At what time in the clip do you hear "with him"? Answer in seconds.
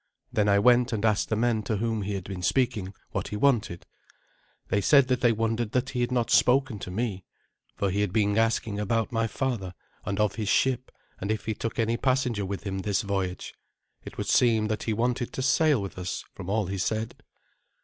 12.47-12.79